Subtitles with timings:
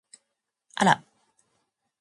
[0.81, 1.03] あら！